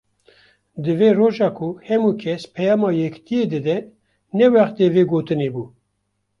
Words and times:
Di 0.83 0.93
vê 0.99 1.09
roja 1.19 1.49
ku 1.57 1.67
hemû 1.87 2.11
kes 2.21 2.43
peyama 2.55 2.89
yekitiyê 2.99 3.45
dide, 3.51 3.77
ne 4.37 4.45
wextê 4.53 4.85
vê 4.93 5.03
gotinê 5.11 5.49
bû. 5.53 5.63